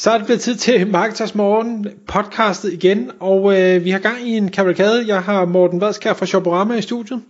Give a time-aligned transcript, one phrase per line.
[0.00, 4.28] Så er det blevet tid til Marketers Morgen podcastet igen, og øh, vi har gang
[4.28, 5.04] i en kavalkade.
[5.06, 7.22] Jeg har Morten Vadskær fra Shoporama i studiet.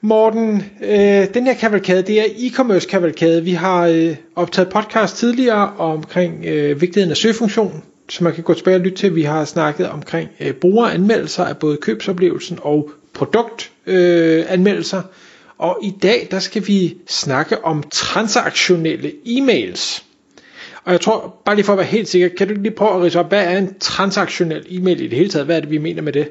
[0.00, 3.44] Morten, øh, den her kavalkade, det er e-commerce kavalkade.
[3.44, 8.54] Vi har øh, optaget podcast tidligere omkring øh, vigtigheden af søgefunktionen, så man kan gå
[8.54, 9.14] tilbage og lytte til.
[9.14, 14.98] Vi har snakket omkring øh, brugeranmeldelser af både købsoplevelsen og produktanmeldelser.
[14.98, 15.04] Øh,
[15.58, 20.04] og i dag, der skal vi snakke om transaktionelle e-mails.
[20.84, 23.02] Og jeg tror, bare lige for at være helt sikker, kan du lige prøve at
[23.02, 25.46] rise op, hvad er en transaktionel e-mail i det hele taget?
[25.46, 26.28] Hvad er det, vi mener med det?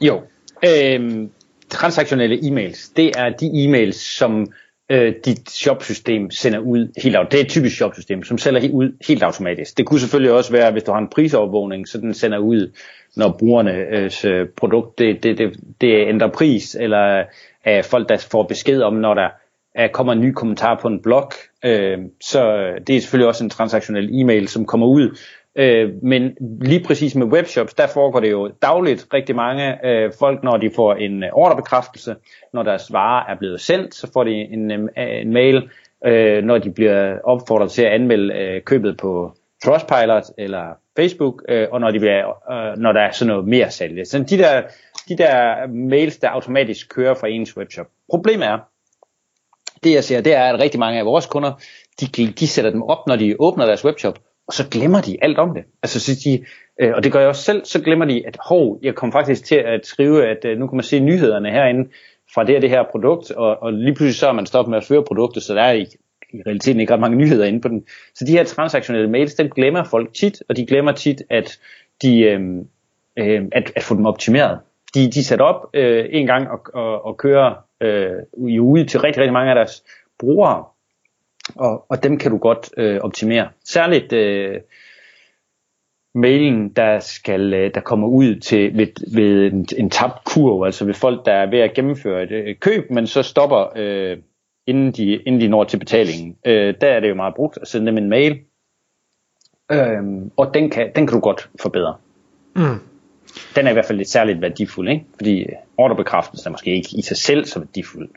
[0.00, 0.20] Jo,
[0.64, 1.30] øhm,
[1.70, 4.46] transaktionelle e-mails, det er de e-mails, som
[4.90, 9.22] øh, dit shopsystem sender ud helt Det er et typisk shopsystem, som sælger ud helt
[9.22, 9.78] automatisk.
[9.78, 12.72] Det kunne selvfølgelig også være, hvis du har en prisovervågning, så den sender ud,
[13.16, 17.24] når brugernes øh, produkt det, det, det, det ændrer pris, eller
[17.68, 19.28] øh, folk, der får besked om, når der
[19.78, 21.32] øh, kommer en ny kommentar på en blog.
[21.64, 25.18] Øhm, øh, så det er selvfølgelig også en transaktionel e-mail, som kommer ud.
[25.58, 30.42] Øh, men lige præcis med webshops, der foregår det jo dagligt rigtig mange øh, folk,
[30.42, 32.16] når de får en øh, ordrebekræftelse,
[32.52, 35.70] når deres varer er blevet sendt, så får de en, en, en mail,
[36.06, 39.32] øh, når de bliver opfordret til at anmelde øh, købet på
[39.64, 40.64] Trustpilot eller
[40.96, 44.06] Facebook, øh, og når, de bliver, øh, når der er sådan noget mere salg.
[44.06, 44.62] Så de der,
[45.08, 47.86] de der mails, der automatisk kører fra ens webshop.
[48.10, 48.58] Problemet er,
[49.84, 51.52] det jeg ser, det er, at rigtig mange af vores kunder,
[52.00, 54.18] de, de sætter dem op, når de åbner deres webshop,
[54.48, 55.64] og så glemmer de alt om det.
[55.82, 56.44] Altså, så de,
[56.80, 59.44] øh, og det gør jeg også selv, så glemmer de, at hov, jeg kom faktisk
[59.44, 61.90] til at skrive, at øh, nu kan man se nyhederne herinde
[62.34, 64.78] fra det her, det her produkt, og, og lige pludselig så er man stoppet med
[64.78, 65.86] at føre produktet, så der er i,
[66.32, 67.84] i realiteten ikke ret mange nyheder inde på den.
[68.14, 71.58] Så de her transaktionelle mails, dem glemmer folk tit, og de glemmer tit, at,
[72.02, 72.40] de, øh,
[73.18, 74.58] øh, at, at få dem optimeret.
[74.94, 79.00] De, de sætter op øh, en gang og, og, og kører øh, i ude til
[79.00, 79.84] rigtig, rigtig mange af deres
[80.18, 80.64] brugere,
[81.54, 83.48] og, og dem kan du godt øh, optimere.
[83.64, 84.60] Særligt øh,
[86.14, 90.84] mailen, der skal øh, der kommer ud til ved, ved en, en tabt kurv, altså
[90.84, 94.18] ved folk, der er ved at gennemføre et øh, køb, men så stopper øh,
[94.66, 96.36] inden, de, inden de når til betalingen.
[96.46, 98.40] Øh, der er det jo meget brugt at sende dem en mail,
[99.72, 100.02] øh,
[100.36, 101.96] og den kan, den kan du godt forbedre.
[102.56, 102.80] Mm.
[103.56, 105.04] Den er i hvert fald lidt særligt værdifuld, ikke?
[105.16, 105.46] fordi
[105.78, 108.08] ordrebekræftelsen er måske ikke i sig selv så værdifuld.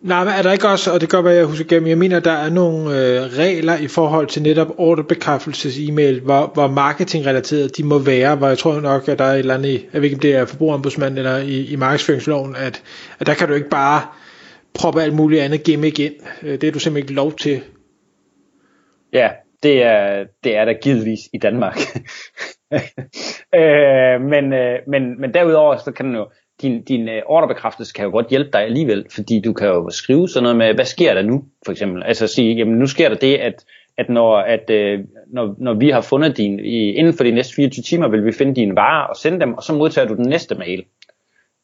[0.00, 2.20] Nej, men er der ikke også, og det gør, hvad jeg husker gennem, jeg mener,
[2.20, 7.98] der er nogle øh, regler i forhold til netop ordrebekræftelses-e-mail, hvor, hvor marketingrelateret de må
[7.98, 10.20] være, hvor jeg tror nok, at der er et eller andet, jeg ved ikke, om
[10.20, 12.82] det er forbrugerombudsmand eller i, i markedsføringsloven, at,
[13.18, 14.02] at der kan du ikke bare
[14.74, 16.14] proppe alt muligt andet gimmick ind.
[16.42, 17.60] Øh, det er du simpelthen ikke lov til.
[19.12, 19.28] Ja,
[19.62, 21.78] det er, det er der givetvis i Danmark.
[23.58, 26.26] øh, men, øh, men, men derudover, så kan den jo,
[26.62, 30.28] din, din øh, ordrebekræftelse kan jo godt hjælpe dig alligevel, fordi du kan jo skrive
[30.28, 32.02] sådan noget med, hvad sker der nu, for eksempel.
[32.02, 33.64] Altså sige, jamen nu sker der det, at,
[33.98, 35.00] at, når, at øh,
[35.32, 38.32] når, når vi har fundet din, i, inden for de næste 24 timer, vil vi
[38.32, 40.84] finde dine varer og sende dem, og så modtager du den næste mail.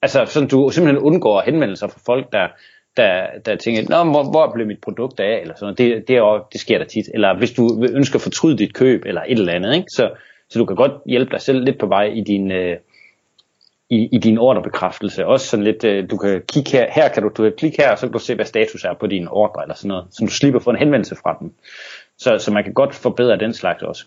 [0.03, 2.49] Altså sådan du simpelthen undgår henvendelser fra folk, der,
[2.97, 5.79] der, der tænker, Nå, hvor, hvor blev mit produkt af, eller sådan noget.
[5.79, 7.09] Det, det, er, det sker der tit.
[7.15, 9.87] Eller hvis du ønsker at fortryde dit køb, eller et eller andet, ikke?
[9.89, 10.11] Så,
[10.51, 12.77] så du kan godt hjælpe dig selv lidt på vej i din, øh,
[13.91, 15.27] i, i din ordrebekræftelse.
[15.27, 17.93] Også sådan lidt, øh, du kan kigge her, her kan du, du kan klikke her,
[17.93, 20.25] og så kan du se, hvad status er på din ordre, eller sådan noget, så
[20.25, 21.53] du slipper for en henvendelse fra dem.
[22.19, 24.05] Så, så man kan godt forbedre den slags også.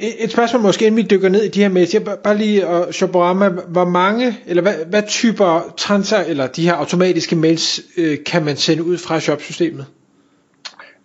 [0.00, 1.94] Et spørgsmål måske, inden vi dykker ned i de her mails.
[1.94, 6.74] Jeg bare lige, og Shoporama, hvor mange, eller hvad, hvad typer transer, eller de her
[6.74, 9.86] automatiske mails, øh, kan man sende ud fra shopsystemet?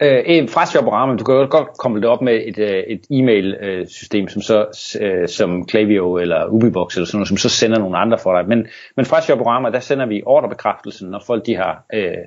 [0.02, 4.24] Øh, fra Shoporama, du kan jo godt komme det op med et, øh, et e-mail-system,
[4.24, 4.66] øh, som så
[5.02, 8.48] øh, som Klaviyo eller Ubibox eller sådan noget, som så sender nogle andre for dig.
[8.48, 12.18] Men, men fra Shoporama, der sender vi ordrebekræftelsen, når folk de har, øh,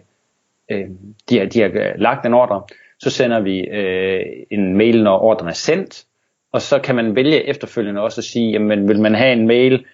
[0.71, 0.87] øh,
[1.29, 2.63] de har, de har øh, lagt en ordre,
[2.99, 6.05] så sender vi øh, en mail, når ordren er sendt,
[6.53, 9.85] og så kan man vælge efterfølgende også at sige, jamen vil man have en mail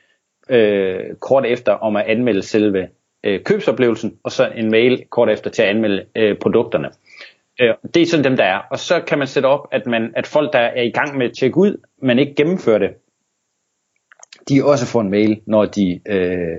[0.51, 2.89] øh, kort efter om at anmelde selve
[3.25, 6.91] øh, købsoplevelsen, og så en mail kort efter til at anmelde øh, produkterne.
[7.61, 8.59] Øh, det er sådan dem, der er.
[8.71, 11.27] Og så kan man sætte op, at, man, at folk, der er i gang med
[11.27, 12.91] at tjekke ud, men ikke gennemfører det,
[14.49, 16.57] de også får en mail, når de, øh,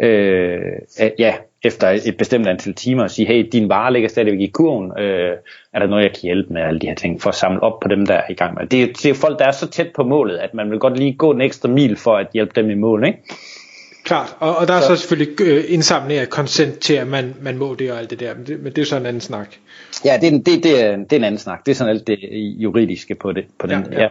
[0.00, 1.34] øh, ja,
[1.64, 5.36] efter et bestemt antal timer og sige, hey, din vare ligger stadigvæk i kurven, øh,
[5.72, 7.80] er der noget, jeg kan hjælpe med alle de her ting, for at samle op
[7.80, 8.66] på dem, der er i gang med.
[8.66, 10.98] Det er, det er folk, der er så tæt på målet, at man vil godt
[10.98, 13.18] lige gå en ekstra mil for at hjælpe dem i mål, ikke?
[14.04, 17.34] Klart, og, og der er så, så selvfølgelig øh, indsamling af consent til, at man,
[17.40, 19.20] man må det og alt det der, men det, men det er så en anden
[19.20, 19.54] snak.
[20.04, 21.66] Ja, det er, det, det, er, det er en anden snak.
[21.66, 22.18] Det er sådan alt det
[22.58, 23.86] juridiske på, det, på den.
[23.92, 24.02] Ja, ja.
[24.02, 24.08] ja.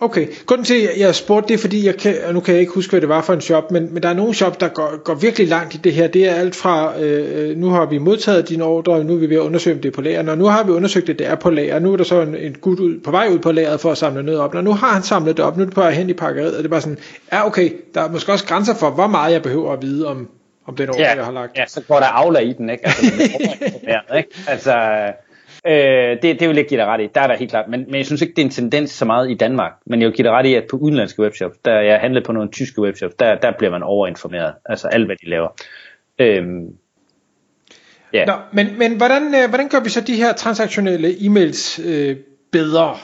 [0.00, 2.60] Okay, grunden til at jeg spurgte det er fordi jeg kan, og nu kan jeg
[2.60, 4.68] ikke huske hvad det var for en shop men, men der er nogle shop der
[4.68, 6.06] går, går virkelig langt i det her.
[6.06, 9.30] Det er alt fra øh, nu har vi modtaget dine ordre og nu er vi
[9.30, 10.30] ved at undersøge om det er på lager.
[10.30, 11.78] Og nu har vi undersøgt det det er på lager.
[11.78, 13.98] Nu er der så en, en gut ud, på vej ud på lageret for at
[13.98, 14.54] samle noget op.
[14.54, 15.56] Og nu har han samlet det op.
[15.56, 16.98] Nu er det på hen i pakkeriet og det er bare sådan
[17.32, 20.28] ja okay der er måske også grænser for hvor meget jeg behøver at vide om
[20.66, 21.56] om den ordre ja, jeg har lagt.
[21.56, 22.86] Ja så går der afla i den ikke?
[22.86, 23.12] Altså,
[24.08, 24.30] den ikke?
[24.48, 24.72] altså
[25.66, 27.08] Øh, det, det vil jeg give dig ret i.
[27.14, 27.68] Der er der helt klart.
[27.68, 29.72] Men, men jeg synes ikke, det er en tendens så meget i Danmark.
[29.86, 32.32] Men jeg vil give dig ret i, at på udenlandske webshops, der jeg handlet på
[32.32, 34.54] nogle tyske webshops, der, der bliver man overinformeret.
[34.64, 35.48] Altså alt, hvad de laver.
[36.18, 36.68] Øhm,
[38.12, 38.24] ja.
[38.24, 42.16] Nå, men, men hvordan, øh, hvordan gør vi så de her transaktionelle e-mails øh,
[42.52, 42.96] bedre?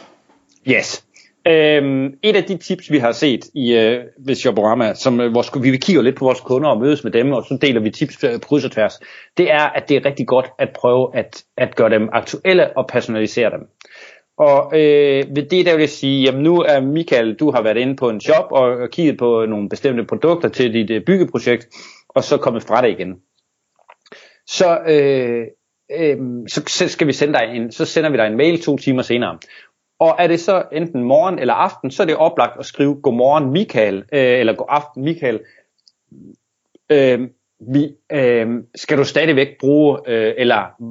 [0.69, 1.06] Yes.
[1.49, 5.51] Øhm, et af de tips, vi har set i øh, ved Shoporama, som øh, vores,
[5.63, 8.25] vi kigger lidt på vores kunder og mødes med dem, og så deler vi tips
[8.25, 9.01] øh, på kryds og tværs,
[9.37, 12.87] det er, at det er rigtig godt at prøve at, at gøre dem aktuelle og
[12.87, 13.61] personalisere dem.
[14.39, 17.77] Og øh, ved det der vil jeg sige, jamen nu er Michael, du har været
[17.77, 21.69] inde på en shop og, og kigget på nogle bestemte produkter til dit øh, byggeprojekt,
[22.09, 23.15] og så kommet fra det igen.
[24.47, 25.47] Så, øh,
[26.01, 26.17] øh,
[26.49, 29.39] så skal vi sende dig en, så sender vi dig en mail to timer senere.
[29.99, 33.51] Og er det så enten morgen eller aften, så er det oplagt at skrive godmorgen
[33.51, 35.41] Michael, øh, eller god aften Michael.
[36.91, 37.29] Øh,
[37.61, 40.83] vi, øh, skal du stadigvæk bruge, øh, eller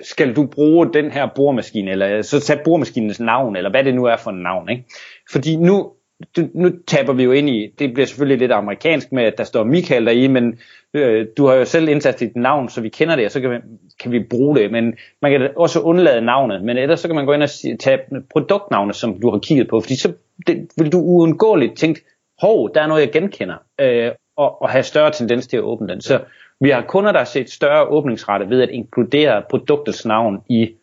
[0.00, 4.04] skal du bruge den her boremaskine, eller så tag boremaskinens navn, eller hvad det nu
[4.04, 4.68] er for en navn.
[4.68, 4.84] Ikke?
[5.32, 5.92] Fordi nu
[6.36, 9.44] du, nu taber vi jo ind i, det bliver selvfølgelig lidt amerikansk med, at der
[9.44, 10.58] står Michael der i, men
[10.94, 13.50] øh, du har jo selv indsat dit navn, så vi kender det, og så kan
[13.50, 13.56] vi,
[14.00, 14.72] kan vi bruge det.
[14.72, 17.50] Men man kan også undlade navnet, men ellers så kan man gå ind og
[17.80, 17.98] tage
[18.30, 20.12] produktnavnet, som du har kigget på, fordi så
[20.46, 22.00] det, vil du uundgåeligt tænke,
[22.40, 25.88] hov, der er noget, jeg genkender, øh, og, og have større tendens til at åbne
[25.88, 26.00] den.
[26.00, 26.20] Så
[26.60, 30.74] vi har kunder, der har set større åbningsrate ved at inkludere produktets navn i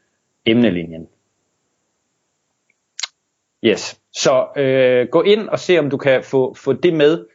[0.46, 1.08] emnelinjen.
[3.64, 4.00] Yes.
[4.18, 7.26] Så øh, gå ind og se, om du kan få, få det med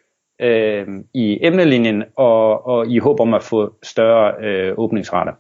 [0.40, 5.32] øh, i emnelinjen, og, og i håb om at få større øh, åbningsrater.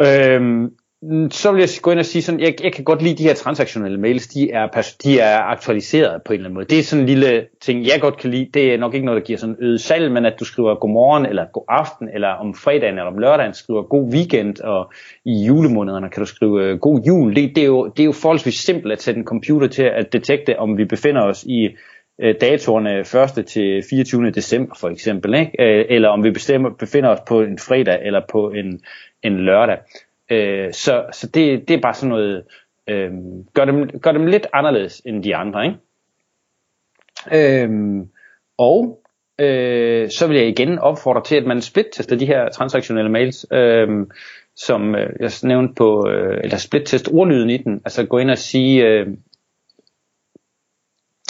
[0.00, 0.70] Øh,
[1.04, 3.22] Mm, så vil jeg gå ind og sige sådan, jeg, jeg kan godt lide de
[3.22, 6.66] her transaktionelle mails, de er, de er aktualiseret på en eller anden måde.
[6.66, 8.50] Det er sådan en lille ting, jeg godt kan lide.
[8.54, 11.26] Det er nok ikke noget, der giver sådan øget salg, men at du skriver godmorgen,
[11.26, 14.92] eller god aften, eller om fredagen, eller om lørdagen, skriver god weekend, og
[15.24, 17.36] i julemånederne kan du skrive øh, god jul.
[17.36, 20.12] Det, det, er, jo, det er jo forholdsvis simpelt at sætte en computer til at
[20.12, 21.68] detekte, om vi befinder os i
[22.20, 22.98] øh, datorerne
[23.40, 23.46] 1.
[23.46, 24.30] til 24.
[24.30, 25.52] december for eksempel, ikke?
[25.58, 28.80] Øh, eller om vi bestemmer, befinder os på en fredag eller på en,
[29.22, 29.78] en lørdag.
[30.32, 32.44] Øh, så så det, det er bare sådan noget,
[32.88, 33.10] øh,
[33.54, 35.64] gør, dem, gør dem lidt anderledes end de andre.
[35.66, 35.78] Ikke?
[37.64, 37.70] Øh,
[38.58, 39.02] og
[39.40, 43.88] øh, så vil jeg igen opfordre til, at man split-tester de her transaktionelle mails, øh,
[44.56, 48.38] som øh, jeg nævnte på, øh, eller split-test ordlyden i den, altså gå ind og
[48.38, 49.06] sige, øh,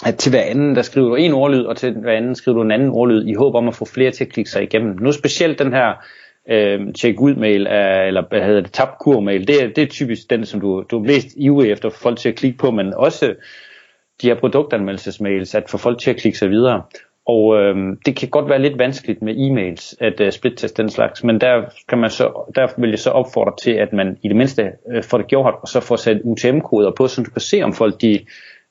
[0.07, 2.63] at til hver anden, der skriver du en ordlyd, og til hver anden skriver du
[2.63, 4.97] en anden ordlyd, i håb om at få flere til at klikke sig igennem.
[5.01, 6.05] Nu specielt den her
[6.49, 9.87] øh, tjek ud mail af, eller hvad hedder det, tabkur mail, det er, det er
[9.87, 12.71] typisk den, som du, du er mest ivrig efter for folk til at klikke på,
[12.71, 13.35] men også
[14.23, 16.83] de her produktanmeldelsesmails, at få folk til at klikke sig videre.
[17.27, 21.25] Og øh, det kan godt være lidt vanskeligt med e-mails at øh, splitteste den slags,
[21.25, 24.37] men der, kan man så, der vil jeg så opfordre til, at man i det
[24.37, 27.63] mindste øh, får det gjort, og så får sat UTM-koder på, så du kan se,
[27.63, 28.19] om folk de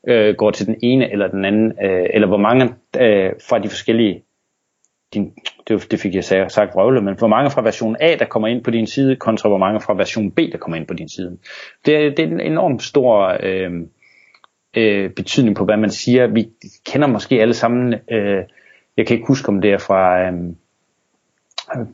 [0.08, 2.66] øh, går til den ene eller den anden, øh, eller hvor mange
[3.00, 4.24] øh, fra de forskellige
[5.14, 5.34] din,
[5.68, 8.64] det, det fik jeg sagt vrøvle, men hvor mange fra version A, der kommer ind
[8.64, 11.38] på din side, kontra hvor mange fra version B, der kommer ind på din side.
[11.86, 13.72] Det, er, det er en enormt stor øh,
[14.78, 16.28] øh, betydning på, hvad man siger.
[16.28, 16.50] Vi
[16.86, 18.44] kender måske alle sammen, øh,
[18.98, 20.34] jeg kan ikke huske, om det er fra øh,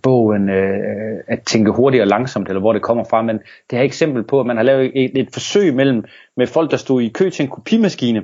[0.03, 3.81] bogen øh, At tænke hurtigt og langsomt, eller hvor det kommer fra, men det er
[3.81, 6.03] et eksempel på, at man har lavet et, et forsøg mellem
[6.37, 8.23] med folk, der stod i kø til en kopimaskine,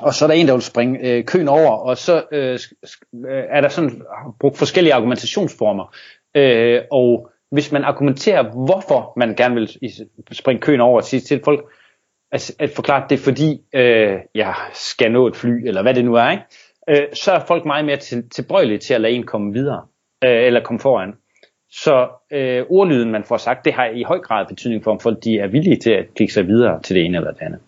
[0.00, 2.58] og så er der en, der vil springe øh, køen over, og så øh,
[3.14, 4.02] øh er der sådan
[4.40, 5.96] brugt forskellige argumentationsformer.
[6.34, 9.68] Øh, og hvis man argumenterer, hvorfor man gerne vil
[10.32, 11.64] springe køen over og sige til folk,
[12.32, 15.94] at, at forklare, at det er fordi, øh, jeg skal nå et fly, eller hvad
[15.94, 16.42] det nu er, ikke?
[16.88, 19.86] Øh, så er folk meget mere til, tilbøjelige til at lade en komme videre,
[20.24, 21.14] øh, eller komme foran.
[21.70, 25.24] Så øh, ordlyden, man får sagt, det har i høj grad betydning for, om folk
[25.24, 27.60] de er villige til at klikke sig videre til det ene eller det andet.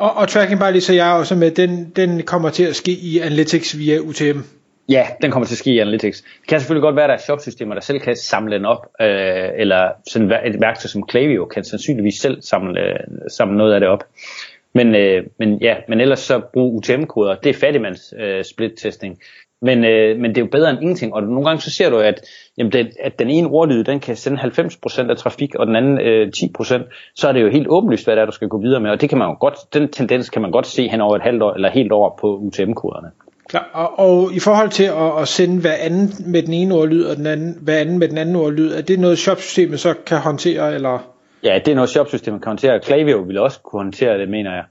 [0.00, 2.76] Og, og tracking bare lige så jeg er også med, den, den kommer til at
[2.76, 4.40] ske i Analytics via UTM.
[4.88, 6.22] Ja, den kommer til at ske i Analytics.
[6.22, 8.86] Det kan selvfølgelig godt være, at der er shopsystemer, der selv kan samle den op,
[9.00, 12.96] øh, eller sådan et værktøj som Klaviyo kan sandsynligvis selv samle,
[13.28, 14.04] samle noget af det op.
[14.74, 17.34] Men, øh, men ja, men ellers så brug UTM-koder.
[17.34, 19.18] Det er fattigmands øh, split testing.
[19.62, 21.98] Men, øh, men det er jo bedre end ingenting, og nogle gange så ser du,
[21.98, 22.20] at,
[22.58, 26.00] jamen det, at den ene ordlyd, den kan sende 90% af trafik, og den anden
[26.00, 28.80] øh, 10%, så er det jo helt åbenlyst, hvad det er, du skal gå videre
[28.80, 31.16] med, og det kan man jo godt, den tendens kan man godt se hen over
[31.16, 33.10] et halvt år, eller helt år på UTM-koderne.
[33.48, 37.04] Klar, og, og i forhold til at, at sende hver anden med den ene ordlyd,
[37.04, 40.18] og den anden, hver anden med den anden ordlyd, er det noget shopsystemet så kan
[40.18, 40.98] håndtere, eller?
[41.44, 42.80] Ja, det er noget shopsystemet kan håndtere.
[42.80, 44.64] Klaviyo vil også kunne håndtere det, mener jeg.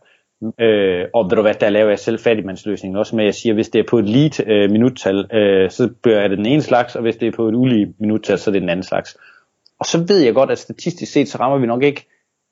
[0.59, 3.53] Øh, og ved du hvad, der laver jeg selv fattigmandsløsningen også med, at jeg siger,
[3.53, 6.95] hvis det er på et lead øh, minuttal, øh, så bliver det den ene slags,
[6.95, 9.17] og hvis det er på et ulige minuttal, så er det den anden slags.
[9.79, 12.07] Og så ved jeg godt, at statistisk set, så rammer vi nok ikke,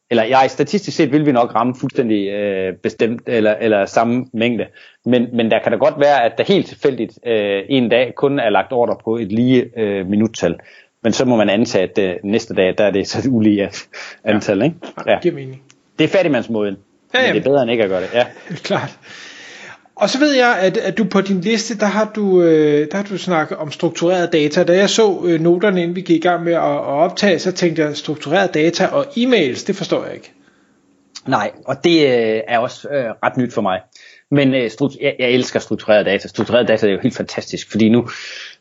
[0.09, 4.65] eller ja, statistisk set vil vi nok ramme fuldstændig øh, bestemt, eller, eller samme mængde.
[5.05, 8.39] Men, men der kan da godt være, at der helt tilfældigt øh, en dag kun
[8.39, 10.59] er lagt ordre på et lige øh, minuttal.
[11.03, 13.69] Men så må man antage, at øh, næste dag, der er det så et ulige
[14.23, 14.57] antal.
[14.57, 14.63] Ja.
[14.63, 14.75] Ikke?
[15.07, 15.13] Ja.
[15.13, 15.61] Det giver mening.
[15.99, 16.77] Det er fattigmandsmåden.
[17.13, 18.25] Ja, Men det er bedre end ikke at gøre det, ja.
[18.63, 18.97] Klart.
[19.95, 22.97] Og så ved jeg, at, at du på din liste, der har du, øh, der
[22.97, 24.63] har du snakket om struktureret data.
[24.63, 27.51] Da jeg så øh, noterne, inden vi gik i gang med at, at optage, så
[27.51, 30.33] tænkte jeg, struktureret data og e-mails, det forstår jeg ikke.
[31.27, 33.79] Nej, og det øh, er også øh, ret nyt for mig.
[34.31, 34.69] Men øh,
[35.01, 36.27] jeg, jeg elsker struktureret data.
[36.27, 38.09] Struktureret data er jo helt fantastisk, fordi nu,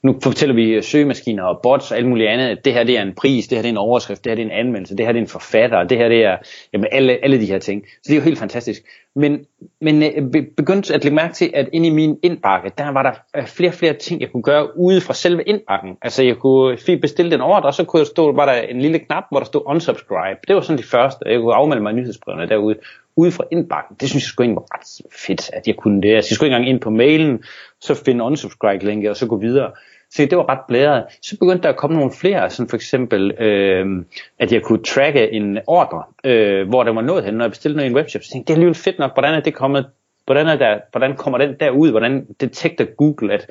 [0.02, 3.02] nu fortæller vi øh, søgemaskiner og bots og alt muligt andet, det her det er
[3.02, 5.06] en pris, det her det er en overskrift, det her det er en anmeldelse, det
[5.06, 6.36] her det er en forfatter, det her det er
[6.72, 7.84] jamen, alle, alle de her ting.
[7.86, 8.82] Så det er jo helt fantastisk.
[9.16, 9.46] Men,
[9.80, 13.12] men øh, begyndte at lægge mærke til, at inde i min indbakke, der var der
[13.36, 15.96] øh, flere og flere ting, jeg kunne gøre ude fra selve indbakken.
[16.02, 18.98] Altså jeg kunne bestille den ordre, og så kunne jeg stå, var der en lille
[18.98, 20.40] knap, hvor der stod unsubscribe.
[20.48, 22.76] Det var sådan de første, jeg kunne afmelde mig nyhedsbrevene derude
[23.16, 23.96] ude fra indbakken.
[24.00, 26.14] Det synes jeg sgu egentlig var ret fedt, at jeg kunne det.
[26.14, 27.44] Altså, jeg skulle ikke engang ind på mailen,
[27.80, 29.70] så finde unsubscribe-linket, og så gå videre.
[30.10, 31.04] Så det var ret blæret.
[31.22, 34.04] Så begyndte der at komme nogle flere, som for eksempel, øh,
[34.38, 37.76] at jeg kunne tracke en ordre, øh, hvor der var nået hen, når jeg bestilte
[37.76, 38.22] noget i en webshop.
[38.22, 39.86] Så tænkte det er alligevel fedt nok, hvordan er det kommet,
[40.26, 43.46] hvordan, er der, hvordan kommer den derud, hvordan detekter Google, at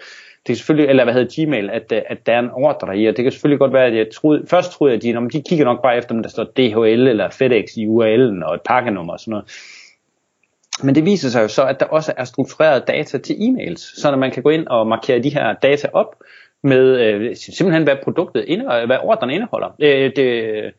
[0.45, 3.17] det kan selvfølgelig, eller hvad hedder Gmail, at, at der er en ordre i, og
[3.17, 5.43] det kan selvfølgelig godt være, at jeg troede, først troede jeg, at de, når de
[5.49, 9.13] kigger nok bare efter, om der står DHL eller FedEx i URL'en og et pakkenummer
[9.13, 9.45] og sådan noget.
[10.83, 14.15] Men det viser sig jo så, at der også er struktureret data til e-mails, så
[14.15, 16.15] man kan gå ind og markere de her data op,
[16.65, 19.75] med øh, simpelthen hvad produktet indeholder, øh, hvad ordren indeholder.
[19.79, 20.71] Øh, det,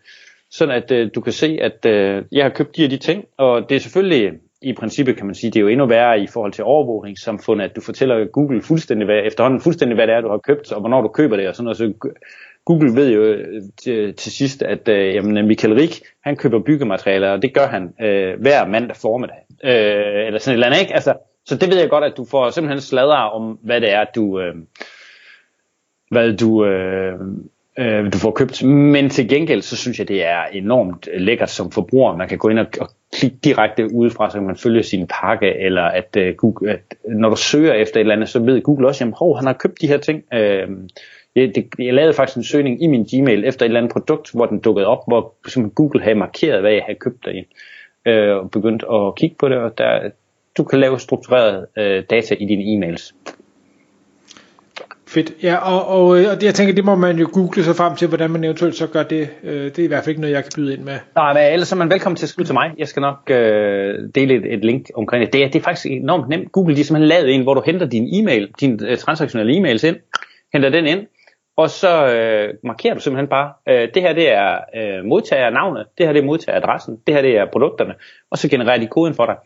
[0.50, 3.24] sådan at øh, du kan se, at øh, jeg har købt de her de ting,
[3.38, 6.26] og det er selvfølgelig i princippet kan man sige, det er jo endnu værre i
[6.26, 10.28] forhold til overvågningssamfundet, at du fortæller Google fuldstændig, hvad, efterhånden fuldstændig, hvad det er, du
[10.28, 11.76] har købt, og hvornår du køber det, og sådan noget.
[11.76, 11.92] Så
[12.64, 17.30] Google ved jo øh, til, til sidst, at øh, jamen, Michael Rik, han køber byggematerialer,
[17.30, 19.36] og det gør han øh, hver mandag formiddag.
[19.64, 20.94] Øh, eller sådan et eller andet, ikke?
[20.94, 21.14] Altså,
[21.46, 24.40] så det ved jeg godt, at du får simpelthen sladder om, hvad det er, du...
[24.40, 24.54] Øh,
[26.10, 27.14] hvad du, øh,
[27.78, 28.64] øh, du får købt.
[28.64, 32.16] Men til gengæld, så synes jeg, det er enormt lækkert som forbruger.
[32.16, 35.54] Man kan gå ind og, og klikke direkte udefra, så kan man følge sin pakke,
[35.54, 38.86] eller at, øh, Google, at når du søger efter et eller andet, så ved Google
[38.86, 40.22] også, at han har købt de her ting.
[40.34, 40.68] Øh,
[41.36, 44.30] jeg, det, jeg lavede faktisk en søgning i min Gmail efter et eller andet produkt,
[44.32, 47.48] hvor den dukkede op, hvor som Google havde markeret, hvad jeg havde købt derinde,
[48.06, 50.10] Øh, og begyndt at kigge på det, og der,
[50.56, 53.14] du kan lave struktureret øh, data i dine e-mails.
[55.16, 55.32] Fedt.
[55.42, 57.96] Ja, og, og, øh, og det, jeg tænker, det må man jo google sig frem
[57.96, 59.28] til, hvordan man eventuelt så gør det.
[59.42, 60.98] Øh, det er i hvert fald ikke noget, jeg kan byde ind med.
[61.14, 62.70] Nej, men ellers er man velkommen til at skrive til mig.
[62.78, 65.32] Jeg skal nok øh, dele et, et link omkring det.
[65.32, 66.52] Det er, det er faktisk enormt nemt.
[66.52, 69.86] Google de har simpelthen lavet en, hvor du henter din e-mail, din øh, transaktionelle e-mails
[69.86, 69.96] ind,
[70.52, 71.06] henter den ind,
[71.56, 76.06] og så øh, markerer du simpelthen bare, øh, det her det er øh, modtagernavnet, det
[76.06, 77.94] her det er modtageradressen, det her det er produkterne,
[78.30, 79.36] og så genererer de koden for dig,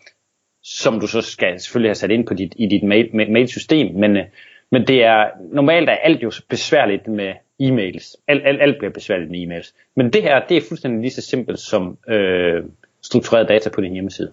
[0.63, 4.17] som du så skal selvfølgelig have sat ind på dit, i dit mail, mailsystem, men
[4.17, 4.25] øh,
[4.73, 8.15] men det er, normalt er alt jo besværligt med e-mails.
[8.29, 9.73] Alt, alt, alt bliver besværligt med e-mails.
[9.97, 12.63] Men det her, det er fuldstændig lige så simpelt som øh,
[13.03, 14.33] struktureret data på din hjemmeside.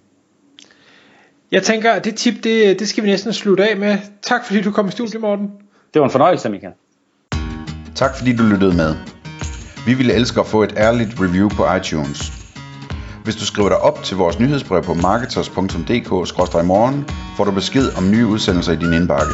[1.52, 3.98] Jeg tænker, at det tip, det, det skal vi næsten slutte af med.
[4.22, 5.52] Tak fordi du kom i studiet, Morten.
[5.94, 6.74] Det var en fornøjelse, Michael.
[7.96, 8.96] Tak fordi du lyttede med.
[9.88, 12.32] Vi ville elske at få et ærligt review på iTunes.
[13.24, 17.06] Hvis du skriver dig op til vores nyhedsbrev på marketers.dk-morgen,
[17.38, 19.34] får du besked om nye udsendelser i din indbakke.